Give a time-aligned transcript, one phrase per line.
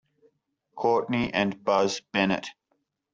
[0.75, 2.47] Courtney and Buzz Bennet.